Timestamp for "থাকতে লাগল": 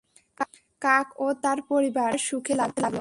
2.59-2.99